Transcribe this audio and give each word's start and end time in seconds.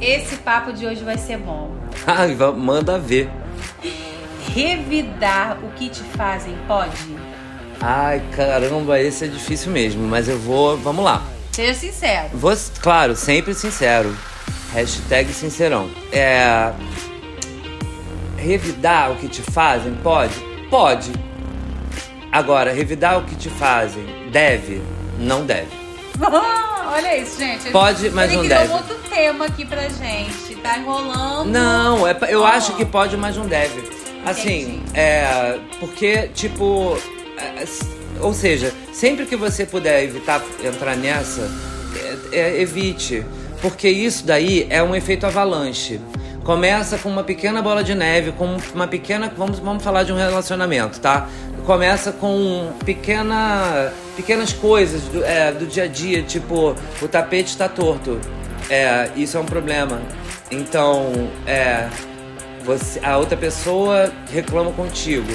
Esse 0.00 0.36
papo 0.36 0.72
de 0.72 0.86
hoje 0.86 1.02
vai 1.04 1.18
ser 1.18 1.38
bom. 1.38 1.70
Ai, 2.06 2.34
va- 2.34 2.52
manda 2.52 2.98
ver. 2.98 3.30
Revidar 4.54 5.58
o 5.62 5.70
que 5.72 5.88
te 5.88 6.02
fazem 6.16 6.56
pode? 6.66 6.96
Ai, 7.80 8.22
caramba, 8.34 9.00
esse 9.00 9.24
é 9.24 9.28
difícil 9.28 9.70
mesmo, 9.72 10.06
mas 10.06 10.28
eu 10.28 10.38
vou. 10.38 10.76
Vamos 10.78 11.04
lá. 11.04 11.22
Seja 11.52 11.74
sincero. 11.74 12.28
Vou, 12.32 12.52
claro, 12.80 13.14
sempre 13.16 13.54
sincero. 13.54 14.14
Hashtag 14.72 15.32
sincerão. 15.32 15.90
É. 16.12 16.72
Revidar 18.36 19.12
o 19.12 19.16
que 19.16 19.28
te 19.28 19.42
fazem? 19.42 19.94
Pode? 20.02 20.34
Pode. 20.70 21.12
Agora, 22.30 22.72
revidar 22.72 23.18
o 23.18 23.24
que 23.24 23.36
te 23.36 23.48
fazem 23.48 24.04
deve? 24.30 24.82
Não 25.18 25.44
deve. 25.46 25.68
Olha 26.86 27.16
isso, 27.16 27.38
gente. 27.38 27.70
Pode, 27.70 28.10
mas 28.10 28.30
Ele 28.30 28.42
não 28.42 28.48
deve. 28.48 28.72
um 28.72 28.76
outro 28.76 28.96
tema 29.08 29.46
aqui 29.46 29.64
pra 29.64 29.82
gente. 29.88 30.54
Tá 30.62 30.78
enrolando. 30.78 31.50
Não, 31.50 32.06
é, 32.06 32.16
eu 32.28 32.40
Ó. 32.42 32.46
acho 32.46 32.74
que 32.74 32.84
pode, 32.84 33.16
mas 33.16 33.36
não 33.36 33.46
deve. 33.46 33.88
Assim, 34.24 34.62
Entendi. 34.76 34.82
é. 34.94 35.58
Porque, 35.80 36.28
tipo. 36.34 36.96
é, 37.36 37.62
s- 37.62 37.84
ou 38.20 38.32
seja, 38.32 38.72
sempre 38.92 39.26
que 39.26 39.36
você 39.36 39.66
puder 39.66 40.02
evitar 40.04 40.40
entrar 40.62 40.96
nessa, 40.96 41.50
é- 42.32 42.38
é, 42.38 42.60
evite. 42.62 43.24
Porque 43.60 43.88
isso 43.88 44.24
daí 44.24 44.66
é 44.70 44.82
um 44.82 44.94
efeito 44.94 45.26
avalanche. 45.26 46.00
Começa 46.44 46.98
com 46.98 47.08
uma 47.08 47.24
pequena 47.24 47.62
bola 47.62 47.82
de 47.82 47.94
neve, 47.94 48.32
com 48.32 48.56
uma 48.74 48.86
pequena. 48.86 49.32
Vamos, 49.36 49.58
vamos 49.58 49.82
falar 49.82 50.02
de 50.02 50.12
um 50.12 50.16
relacionamento, 50.16 51.00
tá? 51.00 51.26
Começa 51.64 52.12
com 52.12 52.72
pequena, 52.84 53.92
pequenas 54.16 54.52
coisas 54.52 55.02
do, 55.02 55.24
é, 55.24 55.50
do 55.50 55.66
dia 55.66 55.84
a 55.84 55.88
dia, 55.88 56.22
tipo, 56.22 56.76
o 57.00 57.08
tapete 57.08 57.48
está 57.48 57.68
torto. 57.68 58.20
É, 58.68 59.10
isso 59.16 59.36
é 59.36 59.40
um 59.40 59.46
problema. 59.46 60.02
Então, 60.50 61.30
é, 61.46 61.88
você, 62.64 63.00
a 63.02 63.16
outra 63.16 63.36
pessoa 63.36 64.12
reclama 64.30 64.72
contigo. 64.72 65.32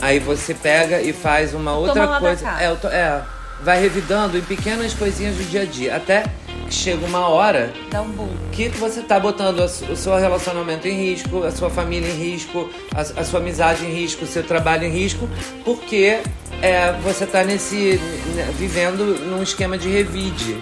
Aí 0.00 0.18
você 0.18 0.54
pega 0.54 1.00
e 1.00 1.12
faz 1.12 1.54
uma 1.54 1.72
outra 1.72 2.06
da 2.06 2.20
coisa. 2.20 2.48
É, 2.60 2.66
é, 2.94 3.22
vai 3.62 3.80
revidando 3.80 4.38
em 4.38 4.42
pequenas 4.42 4.94
coisinhas 4.94 5.36
do 5.36 5.44
dia 5.44 5.62
a 5.62 5.64
dia. 5.64 5.96
Até 5.96 6.24
que 6.66 6.74
chega 6.74 7.06
uma 7.06 7.28
hora 7.28 7.72
Dá 7.90 8.02
um 8.02 8.10
boom. 8.10 8.28
que 8.52 8.68
você 8.70 9.02
tá 9.02 9.18
botando 9.18 9.60
o 9.60 9.96
seu 9.96 10.16
relacionamento 10.16 10.86
em 10.88 10.96
risco, 10.96 11.44
a 11.44 11.50
sua 11.50 11.70
família 11.70 12.08
em 12.08 12.16
risco, 12.16 12.70
a, 12.94 13.00
a 13.00 13.24
sua 13.24 13.40
amizade 13.40 13.84
em 13.84 13.92
risco, 13.92 14.24
o 14.24 14.28
seu 14.28 14.42
trabalho 14.42 14.84
em 14.84 14.90
risco, 14.90 15.28
porque 15.64 16.20
é, 16.62 16.92
você 17.02 17.26
tá 17.26 17.44
nesse. 17.44 18.00
né, 18.34 18.52
vivendo 18.56 19.18
num 19.26 19.42
esquema 19.42 19.78
de 19.78 19.88
revide. 19.88 20.56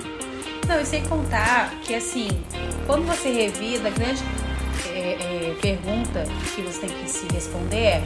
Não, 0.68 0.80
e 0.80 0.84
sem 0.84 1.02
contar 1.04 1.72
que 1.82 1.94
assim, 1.94 2.28
quando 2.86 3.06
você 3.06 3.30
revida, 3.30 3.88
a 3.88 3.90
grande 3.90 4.22
é, 4.88 4.98
é, 4.98 5.56
pergunta 5.60 6.24
que 6.54 6.62
você 6.62 6.80
tem 6.86 6.90
que 6.90 7.10
se 7.10 7.26
responder 7.32 7.76
é: 7.76 8.02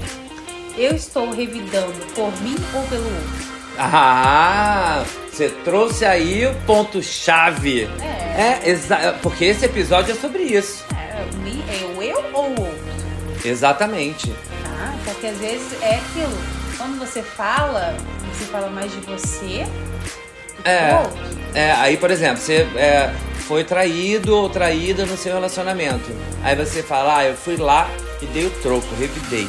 eu 0.76 0.94
estou 0.94 1.30
revidando 1.30 1.94
por 2.14 2.30
mim 2.42 2.56
ou 2.74 2.82
pelo 2.84 3.04
outro? 3.04 3.50
Ah, 3.78 5.02
você 5.40 5.48
trouxe 5.64 6.04
aí 6.04 6.46
o 6.46 6.54
ponto-chave. 6.66 7.88
É. 8.00 8.60
É, 8.64 8.70
exa- 8.70 9.18
porque 9.22 9.46
esse 9.46 9.64
episódio 9.64 10.12
é 10.12 10.14
sobre 10.14 10.42
isso. 10.42 10.84
É, 10.94 11.22
o 11.32 11.36
mi- 11.38 11.64
é 11.66 11.84
o 11.96 12.02
eu 12.02 12.22
ou 12.34 12.44
o 12.50 12.60
outro? 12.60 12.90
Exatamente. 13.44 14.28
Tá? 14.62 14.94
Porque 15.04 15.26
às 15.28 15.38
vezes 15.38 15.80
é 15.82 15.94
aquilo. 15.94 16.36
Quando 16.76 16.98
você 16.98 17.22
fala, 17.22 17.94
você 18.34 18.44
fala 18.46 18.68
mais 18.68 18.90
de 18.92 18.98
você 19.00 19.64
do 20.56 20.62
que 20.62 20.68
É. 20.68 20.90
do 20.90 20.96
outro. 21.04 21.40
É, 21.54 21.72
aí, 21.72 21.96
por 21.96 22.10
exemplo, 22.10 22.36
você 22.36 22.66
é, 22.76 23.10
foi 23.46 23.64
traído 23.64 24.36
ou 24.36 24.48
traída 24.50 25.06
no 25.06 25.16
seu 25.16 25.32
relacionamento. 25.32 26.10
Aí 26.44 26.54
você 26.54 26.82
fala, 26.82 27.16
ah, 27.18 27.24
eu 27.24 27.34
fui 27.34 27.56
lá 27.56 27.88
e 28.20 28.26
dei 28.26 28.46
o 28.46 28.50
troco, 28.50 28.86
revidei. 28.98 29.48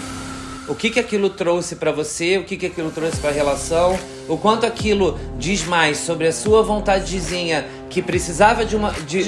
O 0.71 0.75
que 0.75 0.89
que 0.89 1.01
aquilo 1.01 1.29
trouxe 1.29 1.75
pra 1.75 1.91
você? 1.91 2.37
O 2.37 2.45
que 2.45 2.55
que 2.55 2.67
aquilo 2.67 2.89
trouxe 2.91 3.17
pra 3.17 3.29
relação? 3.29 3.99
O 4.29 4.37
quanto 4.37 4.65
aquilo 4.65 5.19
diz 5.37 5.65
mais 5.65 5.97
sobre 5.97 6.27
a 6.27 6.31
sua 6.31 6.63
vontadezinha 6.63 7.65
que 7.89 8.01
precisava 8.01 8.63
de 8.63 8.77
uma 8.77 8.91
de, 9.05 9.21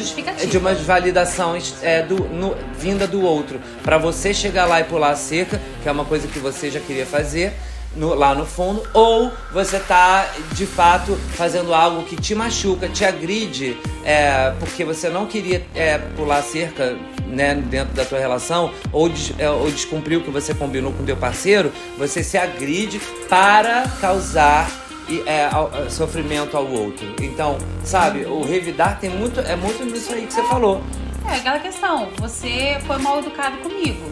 de 0.48 0.58
uma 0.58 0.74
validação 0.74 1.54
é, 1.82 2.02
do, 2.02 2.16
no- 2.30 2.56
vinda 2.80 3.06
do 3.06 3.22
outro 3.22 3.60
pra 3.84 3.98
você 3.98 4.34
chegar 4.34 4.66
lá 4.66 4.80
e 4.80 4.86
pular 4.86 5.10
a 5.12 5.16
cerca, 5.18 5.60
que 5.82 5.90
é 5.90 5.92
uma 5.92 6.06
coisa 6.06 6.30
que 6.30 6.40
você 6.40 6.72
já 6.72 6.80
queria 6.80 7.06
fazer 7.06 7.52
no- 7.94 8.14
lá 8.14 8.34
no 8.34 8.46
fundo, 8.46 8.82
ou 8.94 9.30
você 9.52 9.80
tá 9.80 10.26
de 10.54 10.66
fato 10.66 11.14
fazendo 11.36 11.74
algo 11.74 12.04
que 12.04 12.16
te 12.16 12.34
machuca, 12.34 12.88
te 12.88 13.04
agride, 13.04 13.76
é, 14.06 14.54
porque 14.60 14.86
você 14.86 15.10
não 15.10 15.26
queria 15.26 15.66
é, 15.76 15.98
pular 16.16 16.38
a 16.38 16.42
cerca 16.42 16.96
né, 17.34 17.56
dentro 17.56 17.94
da 17.94 18.06
tua 18.06 18.20
relação, 18.20 18.72
ou, 18.92 19.10
des, 19.10 19.34
é, 19.38 19.50
ou 19.50 19.70
descumprir 19.72 20.18
o 20.20 20.22
que 20.22 20.30
você 20.30 20.54
combinou 20.54 20.92
com 20.94 21.04
teu 21.04 21.18
parceiro, 21.18 21.72
você 21.98 22.24
se 22.24 22.38
agride 22.38 23.00
para 23.28 23.84
causar 24.00 24.70
e, 25.10 25.22
é, 25.26 25.50
é, 25.86 25.90
sofrimento 25.90 26.56
ao 26.56 26.66
outro. 26.68 27.06
Então, 27.22 27.58
sabe, 27.84 28.26
o 28.26 28.44
revidar 28.44 29.00
tem 29.00 29.10
muito, 29.10 29.40
é 29.40 29.56
muito 29.56 29.84
nisso 29.86 30.14
aí 30.14 30.26
que 30.26 30.34
você 30.34 30.44
falou. 30.44 30.82
É 31.30 31.36
aquela 31.36 31.60
questão, 31.60 32.10
você 32.18 32.78
foi 32.86 32.98
mal 33.00 33.20
educado 33.20 33.58
comigo. 33.58 34.12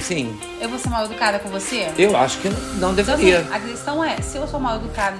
Sim, 0.00 0.38
Eu 0.60 0.68
vou 0.68 0.78
ser 0.78 0.90
mal 0.90 1.04
educada 1.06 1.38
com 1.38 1.48
você? 1.48 1.88
eu 1.98 2.14
acho 2.16 2.38
que 2.38 2.48
não 2.50 2.92
Então, 2.92 2.94
deveria. 2.94 3.40
assim, 3.40 3.48
a 3.54 3.60
questão 3.60 4.04
é, 4.04 4.16
se 4.20 4.36
eu 4.36 4.46
sou 4.46 4.60
mal 4.60 4.76
educada 4.76 5.16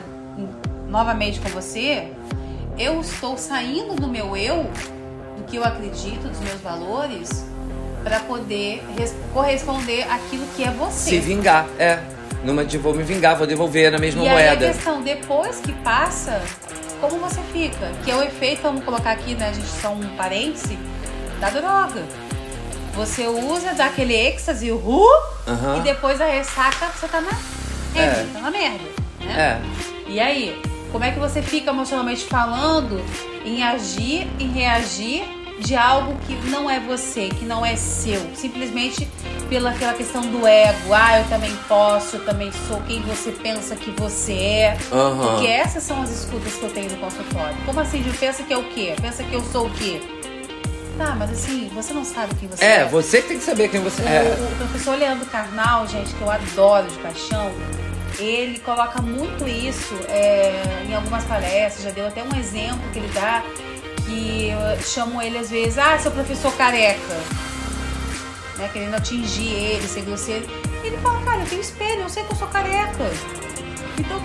novamente 0.89 1.41
com 1.41 1.49
você, 1.49 2.09
eu 2.79 3.01
estou 3.01 3.37
saindo 3.39 3.95
do 3.97 4.07
meu 4.07 4.37
eu, 4.37 4.67
que 5.47 5.57
eu 5.57 5.65
acredito, 5.65 6.29
dos 6.29 6.41
meus 6.41 6.61
valores, 6.61 7.45
para 8.03 8.21
poder 8.21 8.83
res- 8.99 9.15
corresponder 9.33 10.07
àquilo 10.11 10.47
que 10.57 10.65
é 10.65 10.71
você. 10.71 11.11
Se 11.11 11.19
vingar, 11.21 11.67
é. 11.79 11.99
Numa 12.45 12.65
de 12.65 12.79
vou 12.79 12.95
me 12.95 13.03
vingar, 13.03 13.37
vou 13.37 13.47
devolver 13.47 13.91
na 13.91 13.99
mesma 13.99 14.23
e 14.23 14.29
aí 14.29 14.33
moeda. 14.35 14.69
a 14.69 14.73
questão, 14.73 15.03
depois 15.03 15.59
que 15.59 15.73
passa, 15.73 16.41
como 17.01 17.19
você 17.19 17.41
fica? 17.53 17.91
Que 18.05 18.11
é 18.11 18.17
o 18.17 18.23
efeito, 18.23 18.63
vamos 18.63 18.85
colocar 18.85 19.11
aqui, 19.13 19.35
né? 19.35 19.49
A 19.49 19.53
gente 19.53 19.67
só 19.67 19.89
um 19.93 20.01
parêntese, 20.17 20.79
da 21.41 21.51
droga. 21.51 22.03
Você 22.95 23.27
usa, 23.27 23.75
dá 23.75 23.87
aquele 23.87 24.15
êxtase, 24.15 24.71
o 24.71 24.77
ru, 24.79 25.05
e 25.79 25.81
depois 25.83 26.21
a 26.21 26.27
ressaca, 26.27 26.87
você 26.95 27.09
tá 27.09 27.21
na 27.21 27.31
É. 28.01 28.07
merda, 28.07 28.27
tá 28.33 28.41
na 28.41 28.51
merda. 28.51 28.85
Né? 29.21 29.61
É. 30.07 30.11
E 30.11 30.21
aí, 30.21 30.63
como 30.93 31.05
é 31.05 31.11
que 31.11 31.19
você 31.19 31.43
fica 31.43 31.71
emocionalmente 31.71 32.25
falando 32.25 33.03
em 33.47 33.63
agir, 33.63 34.27
em 34.41 34.49
reagir 34.49 35.25
de 35.61 35.75
algo 35.75 36.15
que 36.27 36.35
não 36.51 36.69
é 36.69 36.79
você, 36.81 37.29
que 37.29 37.45
não 37.45 37.65
é 37.65 37.77
seu? 37.77 38.21
Simplesmente 38.35 39.09
pela 39.49 39.71
aquela 39.71 39.95
questão 39.95 40.21
do 40.21 40.47
ego. 40.47 40.93
Ah, 40.93 41.21
eu 41.21 41.25
também 41.29 41.55
posso, 41.69 42.17
eu 42.17 42.25
também 42.25 42.51
sou 42.69 42.81
quem 42.83 43.01
você 43.03 43.31
pensa 43.31 43.75
que 43.77 43.91
você 43.93 44.33
é. 44.33 44.79
Aham. 44.93 45.29
Porque 45.31 45.47
essas 45.47 45.83
são 45.83 46.03
as 46.03 46.11
escutas 46.11 46.53
que 46.55 46.63
eu 46.65 46.71
tenho 46.71 46.91
no 46.91 46.99
consultório. 46.99 47.57
Como 47.65 47.81
assim, 47.81 48.03
Ju? 48.03 48.11
Pensa 48.19 48.43
que 48.43 48.53
é 48.53 48.59
o 48.59 48.65
quê? 48.65 48.95
Pensa 49.01 49.23
que 49.23 49.33
eu 49.33 49.43
sou 49.45 49.67
o 49.67 49.71
quê? 49.71 50.03
Tá, 50.99 51.15
mas 51.15 51.31
assim, 51.31 51.71
você 51.75 51.93
não 51.93 52.05
sabe 52.05 52.35
quem 52.37 52.49
você 52.49 52.65
é. 52.65 52.77
É, 52.81 52.85
você 52.87 53.21
que 53.23 53.29
tem 53.29 53.39
que 53.39 53.45
saber 53.45 53.69
quem 53.69 53.81
você 53.81 54.03
O, 54.03 54.07
é. 54.07 54.37
o 54.53 54.57
professor 54.57 54.99
Leandro 54.99 55.27
Carnal, 55.27 55.87
gente, 55.87 56.13
que 56.15 56.21
eu 56.23 56.31
adoro 56.31 56.87
de 56.89 56.97
paixão, 56.99 57.53
ele 58.19 58.59
coloca 58.61 59.01
muito 59.03 59.47
isso 59.49 59.95
é, 60.09 60.85
em 60.89 60.95
algumas 60.95 61.25
palestras, 61.25 61.85
já 61.85 61.91
deu 61.91 62.07
até 62.07 62.23
um 62.23 62.39
exemplo 62.39 62.81
que 62.93 62.99
ele 62.99 63.11
dá, 63.13 63.43
que 64.07 64.51
chamam 64.85 65.21
ele 65.21 65.39
às 65.39 65.51
vezes, 65.51 65.79
ah, 65.79 65.99
seu 65.99 66.11
professor 66.11 66.53
careca, 66.57 67.15
né, 68.57 68.71
querendo 68.73 68.95
atingir 68.95 69.53
ele, 69.53 69.87
ser 69.87 70.03
grosseiro. 70.03 70.47
Ele 70.83 70.97
fala, 70.99 71.21
cara, 71.23 71.41
eu 71.43 71.47
tenho 71.47 71.61
espelho, 71.61 72.03
eu 72.03 72.09
sei 72.09 72.23
que 72.23 72.33
eu 72.33 72.37
sou 72.37 72.49
careca. 72.49 73.11
Então, 73.99 74.21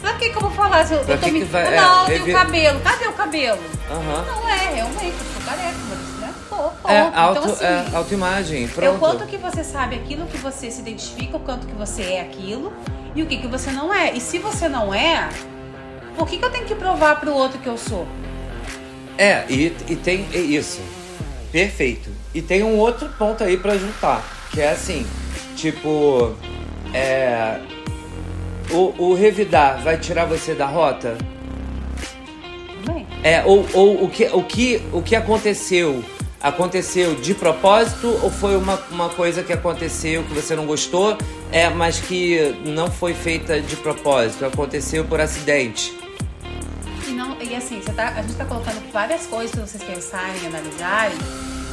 pra 0.00 0.14
que 0.14 0.30
que 0.30 0.36
eu 0.36 0.40
vou 0.40 0.50
falar? 0.50 0.84
Se 0.84 0.94
eu, 0.94 1.00
Pra 1.00 1.14
eu 1.14 1.20
tô 1.20 1.28
me... 1.28 1.44
vai- 1.44 1.74
Não, 1.76 2.02
é, 2.02 2.06
tenho 2.06 2.18
revi- 2.24 2.32
cabelo. 2.32 2.80
Cadê 2.80 3.06
o 3.06 3.12
cabelo? 3.12 3.60
Aham. 3.90 4.24
Não 4.26 4.48
é, 4.48 4.74
realmente, 4.74 5.14
eu 5.18 5.32
sou 5.34 5.42
careca, 5.46 5.76
mas 5.88 6.20
né? 6.20 6.34
Pô, 6.48 6.56
ponto. 6.56 6.88
É, 6.88 7.00
auto, 7.14 7.38
então, 7.40 7.52
assim, 7.52 7.64
é 7.64 7.96
autoimagem, 7.96 8.70
é 8.80 8.90
o 8.90 8.98
quanto 8.98 9.26
que 9.26 9.36
você 9.38 9.62
sabe 9.64 9.96
aquilo 9.96 10.26
que 10.26 10.36
você 10.38 10.70
se 10.70 10.80
identifica, 10.80 11.36
o 11.36 11.40
quanto 11.40 11.66
que 11.66 11.74
você 11.74 12.02
é 12.02 12.20
aquilo 12.20 12.72
e 13.14 13.22
o 13.22 13.26
que 13.26 13.36
que 13.38 13.46
você 13.46 13.70
não 13.70 13.92
é. 13.92 14.14
E 14.14 14.20
se 14.20 14.38
você 14.38 14.68
não 14.68 14.92
é, 14.92 15.28
por 16.16 16.26
que, 16.26 16.38
que 16.38 16.44
eu 16.44 16.50
tenho 16.50 16.66
que 16.66 16.74
provar 16.74 17.20
pro 17.20 17.32
outro 17.32 17.58
que 17.58 17.68
eu 17.68 17.78
sou? 17.78 18.06
É, 19.18 19.44
e, 19.48 19.74
e 19.88 19.96
tem 19.96 20.26
é 20.32 20.38
isso. 20.38 20.80
Perfeito. 21.50 22.10
E 22.34 22.40
tem 22.40 22.62
um 22.62 22.78
outro 22.78 23.08
ponto 23.10 23.44
aí 23.44 23.56
pra 23.56 23.76
juntar, 23.76 24.24
que 24.50 24.60
é 24.60 24.70
assim, 24.70 25.06
tipo, 25.54 26.34
é 26.94 27.60
o, 28.72 28.94
o 28.98 29.14
revidar 29.14 29.82
vai 29.82 29.98
tirar 29.98 30.24
você 30.24 30.54
da 30.54 30.66
rota? 30.66 31.16
Também. 32.84 33.06
É, 33.22 33.44
ou, 33.44 33.66
ou 33.74 34.04
o, 34.04 34.08
que, 34.08 34.24
o, 34.32 34.42
que, 34.42 34.82
o 34.92 35.02
que 35.02 35.14
aconteceu? 35.14 36.02
Aconteceu 36.42 37.14
de 37.14 37.34
propósito 37.34 38.18
ou 38.20 38.28
foi 38.28 38.56
uma, 38.56 38.74
uma 38.90 39.08
coisa 39.08 39.44
que 39.44 39.52
aconteceu 39.52 40.24
que 40.24 40.34
você 40.34 40.56
não 40.56 40.66
gostou, 40.66 41.16
é, 41.52 41.70
mas 41.70 42.00
que 42.00 42.56
não 42.66 42.90
foi 42.90 43.14
feita 43.14 43.60
de 43.60 43.76
propósito, 43.76 44.44
aconteceu 44.44 45.04
por 45.04 45.20
acidente? 45.20 45.96
E 47.06 47.12
não, 47.12 47.40
e 47.40 47.54
assim, 47.54 47.80
você 47.80 47.92
tá, 47.92 48.08
a 48.08 48.22
gente 48.22 48.34
tá 48.34 48.44
colocando 48.44 48.82
várias 48.92 49.24
coisas 49.26 49.52
para 49.52 49.66
vocês 49.66 49.84
pensarem, 49.84 50.44
analisarem, 50.46 51.16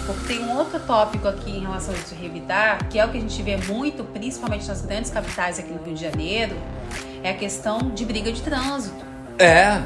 porque 0.06 0.33
tem 0.33 0.44
um 0.44 0.56
outro 0.56 0.80
tópico 0.81 1.27
aqui 1.27 1.50
em 1.50 1.62
relação 1.62 1.94
a 1.94 1.98
isso 1.98 2.13
revidar, 2.13 2.88
que 2.89 3.00
é 3.00 3.06
o 3.06 3.10
que 3.10 3.18
a 3.18 3.21
gente 3.21 3.42
vê 3.42 3.57
muito, 3.57 4.04
principalmente 4.04 4.68
nas 4.68 4.83
grandes 4.83 5.10
capitais 5.10 5.57
aqui 5.57 5.71
no 5.71 5.83
Rio 5.83 5.95
de 5.95 6.01
Janeiro, 6.01 6.56
é 7.24 7.31
a 7.31 7.36
questão 7.36 7.89
de 7.89 8.06
briga 8.06 8.31
de 8.31 8.42
trânsito. 8.42 9.04
É. 9.39 9.81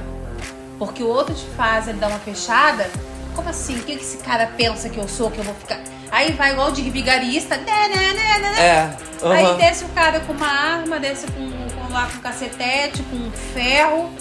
Porque 0.78 1.02
o 1.02 1.08
outro 1.08 1.34
te 1.34 1.46
faz 1.56 1.88
ele 1.88 2.00
dar 2.00 2.08
uma 2.08 2.20
fechada. 2.20 2.90
Como 3.34 3.50
assim? 3.50 3.76
O 3.78 3.84
que 3.84 3.94
esse 3.94 4.18
cara 4.18 4.48
pensa 4.58 4.90
que 4.90 4.98
eu 4.98 5.08
sou, 5.08 5.32
que 5.32 5.40
eu 5.40 5.44
vou 5.44 5.56
ficar. 5.56 5.80
Aí 6.12 6.32
vai 6.34 6.52
igual 6.52 6.72
de 6.72 6.82
vigarista. 6.90 7.58
Né, 7.58 7.88
né, 7.88 8.14
né, 8.14 8.60
É. 8.60 9.26
uhum. 9.26 9.32
Aí 9.32 9.58
desce 9.58 9.84
o 9.86 9.90
cara 9.90 10.20
com 10.20 10.34
uma 10.34 10.48
arma, 10.48 11.00
desce 11.00 11.26
com, 11.28 11.50
com 11.50 11.94
lá 11.94 12.08
com 12.08 12.18
um 12.18 12.22
cacetete, 12.22 13.02
com 13.04 13.16
um 13.16 13.32
ferro. 13.32 14.12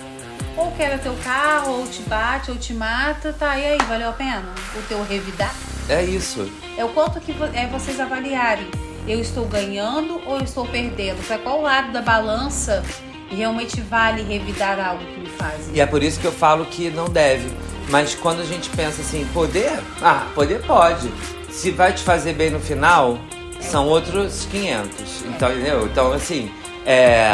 Ou 0.57 0.71
quebra 0.73 0.99
teu 0.99 1.15
carro, 1.25 1.81
ou 1.81 1.87
te 1.87 2.03
bate, 2.03 2.51
ou 2.51 2.57
te 2.57 2.75
mata. 2.75 3.33
Tá, 3.33 3.59
e 3.59 3.67
aí, 3.67 3.79
valeu 3.89 4.11
a 4.11 4.13
pena? 4.13 4.55
O 4.77 4.83
teu 4.83 5.03
revidar? 5.05 5.55
É 5.89 6.03
isso. 6.03 6.51
É 6.77 6.85
o 6.85 6.89
quanto 6.91 7.21
que 7.21 7.35
é 7.55 7.67
vocês 7.67 7.99
avaliarem. 7.99 8.71
Eu 9.07 9.21
estou 9.21 9.47
ganhando 9.47 10.21
ou 10.27 10.37
eu 10.37 10.45
estou 10.45 10.67
perdendo? 10.67 11.27
Para 11.27 11.39
qual 11.39 11.61
lado 11.61 11.93
da 11.93 12.01
balança 12.01 12.85
realmente 13.29 13.81
vale 13.81 14.23
revidar 14.23 14.79
algo 14.79 15.05
que 15.05 15.21
me 15.21 15.29
faz? 15.29 15.69
E 15.73 15.81
é 15.81 15.87
por 15.87 16.03
isso 16.03 16.21
que 16.21 16.27
eu 16.27 16.33
falo 16.33 16.65
que 16.67 16.89
não 16.91 17.07
deve. 17.07 17.51
Mas 17.89 18.15
quando 18.15 18.41
a 18.41 18.45
gente 18.45 18.71
pensa 18.71 19.01
assim, 19.03 19.25
poder? 19.33 19.73
Ah, 20.01 20.27
poder 20.35 20.61
pode. 20.63 21.13
Se 21.51 21.71
vai 21.71 21.93
te 21.93 22.03
fazer 22.03 22.33
bem 22.35 22.51
no 22.51 22.61
final, 22.61 23.19
são 23.61 23.87
outros 23.87 24.47
500. 24.51 24.91
Então, 25.27 25.53
entendeu? 25.53 25.85
Então, 25.87 26.13
assim, 26.13 26.51
é, 26.87 27.25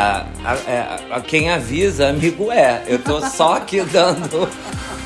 a- 0.44 0.56
é, 0.66 0.98
a- 1.10 1.20
quem 1.20 1.50
avisa, 1.50 2.08
amigo 2.08 2.50
é. 2.50 2.82
Eu 2.86 2.98
tô 2.98 3.20
só 3.20 3.54
aqui 3.54 3.80
dando 3.86 4.48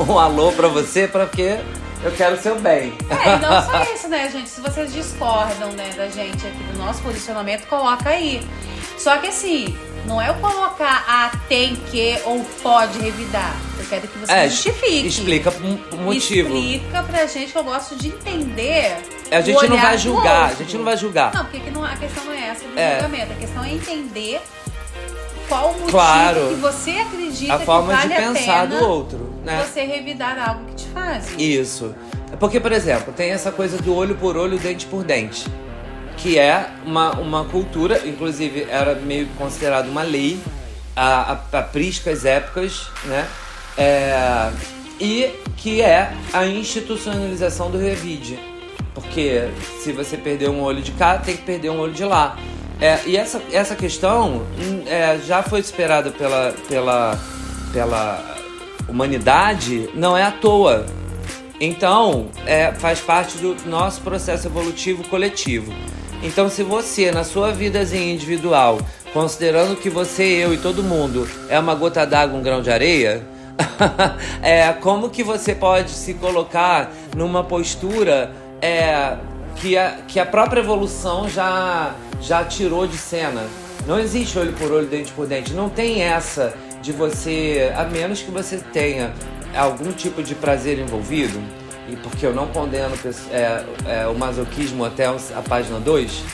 um 0.00 0.18
alô 0.18 0.52
pra 0.52 0.68
você, 0.68 1.06
porque 1.06 1.58
eu 2.02 2.10
quero 2.12 2.40
seu 2.40 2.58
bem. 2.58 2.94
É, 3.10 3.34
e 3.34 3.38
não 3.38 3.62
só 3.62 3.82
isso, 3.94 4.08
né, 4.08 4.30
gente? 4.30 4.48
Se 4.48 4.60
vocês 4.62 4.92
discordam, 4.92 5.70
né, 5.72 5.90
da 5.96 6.08
gente 6.08 6.46
aqui 6.46 6.62
do 6.72 6.78
nosso 6.78 7.02
posicionamento, 7.02 7.66
coloca 7.66 8.08
aí. 8.08 8.40
Só 8.96 9.18
que 9.18 9.26
assim, 9.28 9.76
não 10.06 10.20
é 10.20 10.28
eu 10.30 10.34
colocar 10.34 11.04
a 11.06 11.36
tem 11.48 11.76
que 11.76 12.18
ou 12.24 12.44
pode 12.62 12.98
revidar. 12.98 13.54
Eu 13.78 13.84
quero 13.86 14.08
que 14.08 14.18
você 14.18 14.32
É, 14.32 14.48
justifique. 14.48 15.06
explica 15.06 15.50
o 15.92 15.96
motivo. 15.96 16.56
Explica 16.56 17.02
pra 17.02 17.26
gente 17.26 17.52
que 17.52 17.58
eu 17.58 17.64
gosto 17.64 17.96
de 17.96 18.08
entender. 18.08 18.96
A 19.30 19.38
o 19.38 19.42
gente 19.42 19.66
não 19.68 19.78
vai 19.78 19.96
julgar, 19.98 20.50
a 20.50 20.54
gente 20.54 20.76
não 20.76 20.84
vai 20.84 20.96
julgar. 20.96 21.32
Não, 21.34 21.44
porque 21.44 21.60
que 21.60 21.70
não- 21.70 21.84
a 21.84 21.96
questão 21.96 22.24
não 22.24 22.32
é 22.32 22.48
essa 22.48 22.64
do 22.66 22.78
É. 22.78 22.94
julgamento. 23.00 23.32
A 23.32 23.36
questão 23.36 23.64
é 23.64 23.72
entender 23.72 24.40
qual 25.48 25.68
o 25.68 25.72
motivo 25.72 25.90
Claro. 25.90 26.48
que 26.48 26.54
você 26.56 26.90
acredita 26.92 27.54
A 27.54 27.58
forma 27.60 27.92
que 27.96 28.08
vale 28.08 28.14
de 28.14 28.20
pensar 28.20 28.60
a 28.62 28.66
do 28.66 28.84
outro, 28.86 29.32
né? 29.44 29.64
você 29.66 29.82
revidar 29.84 30.38
algo 30.48 30.64
que 30.66 30.74
te 30.74 30.88
faz. 30.88 31.26
Isso. 31.38 31.94
Porque, 32.40 32.58
por 32.58 32.72
exemplo, 32.72 33.12
tem 33.12 33.30
essa 33.30 33.52
coisa 33.52 33.76
do 33.78 33.94
olho 33.94 34.14
por 34.16 34.36
olho, 34.36 34.58
dente 34.58 34.86
por 34.86 35.04
dente. 35.04 35.46
Que 36.22 36.38
é 36.38 36.70
uma, 36.86 37.12
uma 37.12 37.44
cultura, 37.44 38.00
inclusive 38.06 38.66
era 38.70 38.94
meio 38.94 39.26
considerado 39.36 39.88
uma 39.88 40.02
lei 40.02 40.38
a, 40.94 41.32
a, 41.32 41.58
a 41.58 41.62
priscas 41.62 42.24
épocas, 42.24 42.88
né? 43.04 43.26
É, 43.76 44.52
e 45.00 45.30
que 45.56 45.80
é 45.80 46.12
a 46.32 46.46
institucionalização 46.46 47.70
do 47.70 47.78
revide. 47.78 48.38
Porque 48.94 49.48
se 49.80 49.90
você 49.92 50.16
perder 50.16 50.50
um 50.50 50.62
olho 50.62 50.82
de 50.82 50.92
cá, 50.92 51.18
tem 51.18 51.36
que 51.36 51.42
perder 51.42 51.70
um 51.70 51.80
olho 51.80 51.92
de 51.92 52.04
lá. 52.04 52.36
É, 52.80 53.00
e 53.06 53.16
essa, 53.16 53.40
essa 53.50 53.74
questão 53.74 54.42
hum, 54.58 54.82
é, 54.86 55.18
já 55.18 55.42
foi 55.42 55.60
esperada 55.60 56.10
pela, 56.10 56.54
pela, 56.68 57.18
pela 57.72 58.36
humanidade, 58.88 59.88
não 59.94 60.16
é 60.16 60.22
à 60.22 60.30
toa. 60.30 60.86
Então, 61.60 62.28
é, 62.44 62.72
faz 62.72 63.00
parte 63.00 63.38
do 63.38 63.56
nosso 63.66 64.00
processo 64.00 64.48
evolutivo 64.48 65.06
coletivo. 65.08 65.72
Então, 66.22 66.48
se 66.48 66.62
você, 66.62 67.10
na 67.10 67.24
sua 67.24 67.50
vidazinha 67.50 68.12
individual, 68.12 68.78
considerando 69.12 69.74
que 69.74 69.90
você, 69.90 70.22
eu 70.22 70.54
e 70.54 70.56
todo 70.56 70.82
mundo 70.82 71.28
é 71.48 71.58
uma 71.58 71.74
gota 71.74 72.06
d'água, 72.06 72.38
um 72.38 72.42
grão 72.42 72.62
de 72.62 72.70
areia, 72.70 73.26
é, 74.40 74.72
como 74.72 75.10
que 75.10 75.24
você 75.24 75.52
pode 75.52 75.90
se 75.90 76.14
colocar 76.14 76.92
numa 77.16 77.42
postura 77.42 78.32
é, 78.60 79.16
que, 79.56 79.76
a, 79.76 79.98
que 80.06 80.20
a 80.20 80.24
própria 80.24 80.60
evolução 80.60 81.28
já, 81.28 81.94
já 82.20 82.44
tirou 82.44 82.86
de 82.86 82.96
cena? 82.96 83.44
Não 83.84 83.98
existe 83.98 84.38
olho 84.38 84.52
por 84.52 84.70
olho, 84.70 84.86
dente 84.86 85.10
por 85.12 85.26
dente. 85.26 85.52
Não 85.52 85.68
tem 85.68 86.02
essa 86.02 86.54
de 86.80 86.92
você, 86.92 87.72
a 87.76 87.82
menos 87.84 88.22
que 88.22 88.30
você 88.30 88.58
tenha 88.72 89.12
algum 89.56 89.90
tipo 89.90 90.22
de 90.22 90.36
prazer 90.36 90.78
envolvido, 90.78 91.42
e 91.92 91.96
porque 91.96 92.24
eu 92.26 92.34
não 92.34 92.46
condeno 92.46 92.94
é, 93.30 93.64
é, 93.86 94.06
o 94.06 94.14
masoquismo 94.14 94.84
até 94.84 95.06
a 95.06 95.42
página 95.46 95.78
2, 95.78 96.24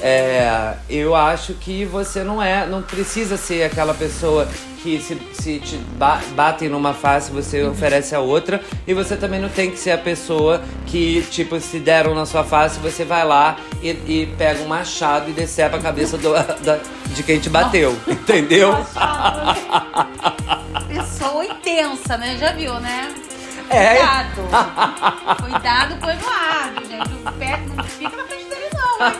é, 0.00 0.74
eu 0.88 1.14
acho 1.14 1.54
que 1.54 1.84
você 1.84 2.22
não 2.22 2.40
é, 2.40 2.64
não 2.66 2.80
precisa 2.82 3.36
ser 3.36 3.64
aquela 3.64 3.92
pessoa 3.92 4.46
que 4.80 5.00
se, 5.00 5.20
se 5.32 5.58
te 5.58 5.76
ba 5.76 6.20
batem 6.36 6.68
numa 6.68 6.94
face, 6.94 7.32
você 7.32 7.64
oferece 7.64 8.14
a 8.14 8.20
outra, 8.20 8.60
e 8.86 8.94
você 8.94 9.16
também 9.16 9.40
não 9.40 9.48
tem 9.48 9.72
que 9.72 9.76
ser 9.76 9.90
a 9.90 9.98
pessoa 9.98 10.62
que, 10.86 11.26
tipo, 11.32 11.58
se 11.58 11.80
deram 11.80 12.14
na 12.14 12.24
sua 12.24 12.44
face, 12.44 12.78
você 12.78 13.04
vai 13.04 13.24
lá 13.26 13.56
e, 13.82 13.88
e 13.90 14.34
pega 14.38 14.62
um 14.62 14.68
machado 14.68 15.30
e 15.30 15.32
decepa 15.32 15.78
a 15.78 15.80
cabeça 15.80 16.16
do- 16.16 16.32
da- 16.62 16.78
de 17.12 17.22
quem 17.24 17.40
te 17.40 17.50
bateu, 17.50 17.96
entendeu? 18.06 18.72
Pessoa 20.86 21.44
intensa, 21.44 22.16
né? 22.16 22.36
Já 22.38 22.52
viu, 22.52 22.78
né? 22.78 23.12
É. 23.70 23.96
Cuidado. 23.96 25.42
Cuidado 25.42 25.96
com 26.00 26.06
o 26.06 26.10
Eduardo, 26.10 26.86
gente. 26.88 27.28
O 27.28 27.32
pé 27.32 27.60
não 27.76 27.84
fica 27.84 28.16
na 28.16 28.24
frente 28.24 28.44
dele, 28.48 28.68
não. 28.72 29.06
hein? 29.06 29.14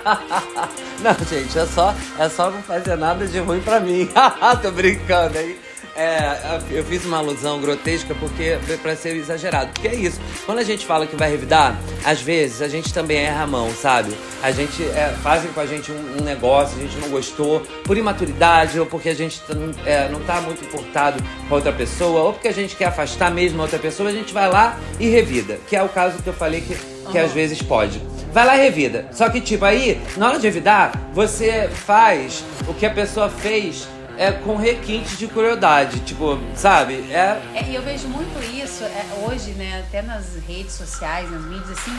Não, 1.01 1.15
gente, 1.27 1.59
é 1.59 1.67
só, 1.67 1.95
é 2.19 2.29
só 2.29 2.51
não 2.51 2.63
fazer 2.63 2.97
nada 2.97 3.27
de 3.27 3.39
ruim 3.41 3.61
pra 3.61 3.79
mim. 3.81 4.09
Tô 4.63 4.71
brincando 4.71 5.39
aí. 5.39 5.61
É, 5.99 6.61
eu 6.71 6.85
fiz 6.85 7.05
uma 7.05 7.17
alusão 7.19 7.61
grotesca 7.61 8.15
porque 8.15 8.57
pra 8.81 8.95
ser 8.95 9.17
exagerado. 9.17 9.71
Porque 9.73 9.89
é 9.89 9.95
isso. 9.97 10.21
Quando 10.47 10.59
a 10.59 10.63
gente 10.63 10.87
fala 10.87 11.09
que 11.09 11.17
vai 11.17 11.29
revidar, 11.29 11.77
às 12.05 12.21
vezes 12.21 12.63
a 12.63 12.69
gente 12.69 12.95
também 12.95 13.17
erra 13.19 13.43
a 13.43 13.47
mão, 13.49 13.69
sabe? 13.75 14.17
A 14.41 14.53
gente 14.53 14.81
é, 14.85 15.13
fazem 15.25 15.51
com 15.53 15.59
a 15.59 15.67
gente 15.67 15.91
um, 15.91 16.19
um 16.21 16.25
negócio, 16.25 16.79
a 16.79 16.83
gente 16.83 16.97
não 16.99 17.09
gostou, 17.09 17.61
por 17.83 17.97
imaturidade, 17.99 18.79
ou 18.79 18.87
porque 18.87 19.09
a 19.09 19.15
gente 19.15 19.41
tá- 19.41 19.55
é, 19.85 20.09
não 20.09 20.21
tá 20.21 20.41
muito 20.41 20.65
importado 20.65 21.21
com 21.49 21.55
a 21.55 21.57
outra 21.57 21.73
pessoa, 21.73 22.21
ou 22.23 22.33
porque 22.33 22.47
a 22.47 22.55
gente 22.55 22.77
quer 22.77 22.85
afastar 22.87 23.33
mesmo 23.33 23.59
a 23.61 23.65
outra 23.65 23.81
pessoa, 23.81 24.09
a 24.09 24.13
gente 24.13 24.33
vai 24.33 24.49
lá 24.49 24.79
e 25.01 25.09
revida. 25.09 25.59
Que 25.67 25.75
é 25.75 25.83
o 25.83 25.89
caso 25.89 26.23
que 26.23 26.29
eu 26.29 26.33
falei 26.35 26.61
que, 26.61 26.77
que 27.11 27.19
às 27.19 27.33
vezes 27.33 27.61
pode. 27.61 28.01
Vai 28.33 28.47
lá 28.47 28.57
e 28.57 28.61
revida. 28.61 29.09
Só 29.11 29.29
que, 29.29 29.41
tipo, 29.41 29.65
aí, 29.65 30.01
na 30.17 30.29
hora 30.29 30.39
de 30.39 30.47
revidar, 30.47 30.93
você 31.13 31.69
faz 31.73 32.45
o 32.69 32.75
que 32.75 32.87
a 32.87 32.91
pessoa 32.91 33.29
fez 33.29 33.89
é, 34.19 34.33
com 34.33 34.57
requintes 34.57 35.17
de 35.17 35.29
crueldade. 35.29 36.01
Tipo, 36.01 36.39
sabe? 36.55 36.95
É. 37.11 37.41
É, 37.55 37.63
e 37.69 37.75
eu 37.75 37.83
vejo 37.83 38.09
muito 38.09 38.37
isso 38.53 38.83
é, 38.83 39.05
hoje, 39.25 39.53
né? 39.53 39.85
Até 39.87 40.03
nas 40.03 40.27
redes 40.47 40.73
sociais, 40.73 41.31
nas 41.31 41.43
mídias, 41.45 41.71
assim. 41.79 41.97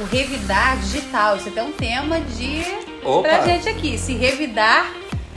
O 0.00 0.04
revidar 0.04 0.76
digital. 0.78 1.36
Isso 1.36 1.48
até 1.48 1.60
é 1.60 1.62
um 1.62 1.72
tema 1.72 2.20
de. 2.20 2.62
Opa. 3.04 3.28
Pra 3.28 3.46
gente 3.46 3.68
aqui. 3.68 3.96
Se 3.96 4.14
revidar 4.14 4.90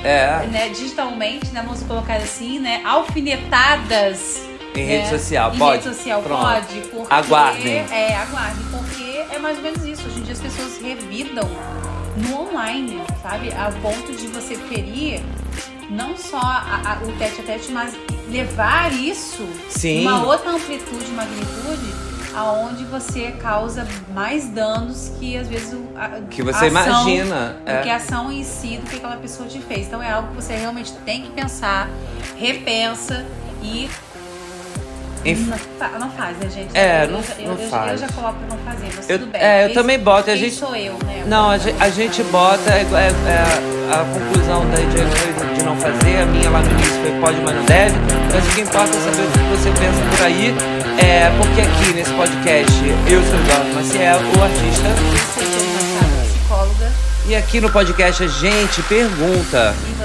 É. 0.03 0.45
né, 0.47 0.69
digitalmente, 0.69 1.47
né? 1.51 1.61
Vamos 1.63 1.83
colocar 1.83 2.15
assim, 2.15 2.59
né? 2.59 2.81
Alfinetadas. 2.83 4.41
Em 4.75 4.87
né, 4.87 4.97
rede 4.97 5.09
social, 5.09 5.53
em 5.53 5.59
pode? 5.59 5.83
rede 5.83 5.95
social 5.95 6.23
Pronto. 6.23 6.41
pode, 6.41 6.79
porque. 6.89 7.13
Aguardem. 7.13 7.85
É, 7.91 8.15
aguardem, 8.15 8.65
porque 8.71 9.35
é 9.35 9.37
mais 9.37 9.57
ou 9.57 9.63
menos 9.63 9.83
isso. 9.85 10.07
Hoje 10.07 10.19
em 10.19 10.23
dia 10.23 10.33
as 10.33 10.41
pessoas 10.41 10.81
revidam 10.81 11.47
no 12.17 12.49
online, 12.49 12.99
sabe? 13.21 13.53
A 13.53 13.71
ponto 13.81 14.11
de 14.13 14.27
você 14.27 14.55
ferir 14.55 15.21
não 15.89 16.15
só 16.17 16.37
a- 16.39 16.81
a- 17.01 17.05
o 17.05 17.11
tete 17.17 17.41
a 17.41 17.43
tete, 17.43 17.71
mas 17.71 17.93
levar 18.29 18.91
isso 18.93 19.45
Sim. 19.69 20.01
uma 20.07 20.25
outra 20.25 20.51
amplitude, 20.51 21.11
magnitude, 21.11 21.93
aonde 22.35 22.83
você 22.85 23.31
causa 23.41 23.87
mais 24.13 24.47
danos 24.49 25.11
que 25.19 25.37
às 25.37 25.47
vezes 25.47 25.73
o, 25.73 25.85
a, 25.95 26.09
Que 26.29 26.41
você 26.41 26.65
a 26.65 26.67
ação, 26.67 27.07
imagina, 27.07 27.57
do 27.63 27.71
é. 27.71 27.81
que 27.83 27.89
a 27.89 27.95
ação 27.97 28.31
em 28.31 28.43
si 28.43 28.77
do 28.77 28.89
que 28.89 28.95
aquela 28.95 29.17
pessoa 29.17 29.47
te 29.47 29.59
fez. 29.59 29.85
Então 29.87 30.01
é 30.01 30.11
algo 30.11 30.29
que 30.29 30.35
você 30.35 30.53
realmente 30.55 30.91
tem 31.05 31.21
que 31.21 31.29
pensar, 31.31 31.87
repensa 32.37 33.23
e 33.61 33.87
Enf- 35.25 35.47
não, 35.79 35.99
não 35.99 36.09
faz, 36.11 36.37
né, 36.37 36.49
gente? 36.49 36.77
É, 36.77 37.05
eu, 37.05 37.11
não- 37.11 37.23
eu, 37.39 37.47
não 37.55 37.57
eu, 37.63 37.69
faz. 37.69 37.91
Eu 37.93 37.97
já 37.99 38.13
coloco 38.13 38.35
pra 38.39 38.57
não 38.57 38.63
fazer, 38.65 38.91
mas 38.93 39.09
Eu- 39.09 39.19
tudo 39.19 39.31
bem. 39.31 39.41
é, 39.41 39.61
eu 39.61 39.65
Esse- 39.67 39.73
também 39.75 39.97
boto, 39.99 40.29
a 40.29 40.35
gente- 40.35 40.55
sou 40.55 40.75
eu, 40.75 40.93
né? 41.05 41.23
Não, 41.27 41.49
a 41.51 41.57
gente, 41.57 41.81
a 41.81 41.89
gente 41.89 42.21
bota. 42.23 42.69
É, 42.71 42.81
é- 42.81 43.29
é- 43.29 43.93
a 43.93 44.03
conclusão 44.05 44.69
da 44.69 44.75
Diego 44.75 45.09
foi 45.63 45.63
de 45.63 45.65
não 45.65 45.75
fazer, 45.77 46.17
a 46.21 46.25
minha 46.25 46.49
lá 46.49 46.61
no 46.61 46.71
início 46.71 47.01
foi 47.01 47.11
pode, 47.19 47.41
mas 47.41 47.55
não 47.55 47.63
deve. 47.65 47.95
Mas 48.33 48.45
o 48.45 48.49
que 48.49 48.61
importa 48.61 48.97
é 48.97 48.99
saber 48.99 49.23
o 49.23 49.31
que 49.31 49.39
você 49.39 49.69
pensa 49.71 50.01
por 50.17 50.25
aí. 50.25 50.55
É, 50.99 51.31
porque 51.37 51.61
aqui 51.61 51.93
nesse 51.93 52.11
podcast 52.11 52.83
eu 53.07 53.21
sou 53.23 53.35
o 53.35 53.41
Eduardo 53.41 53.73
Maciel, 53.73 54.17
o 54.17 54.43
artista. 54.43 54.89
Sou 55.33 55.43
Jane 55.43 55.73
Machado, 55.73 56.27
psicóloga, 56.31 56.91
E 57.27 57.35
aqui 57.35 57.61
no 57.61 57.69
podcast 57.69 58.23
a 58.23 58.27
gente 58.27 58.81
pergunta. 58.83 59.75
e. 59.87 60.02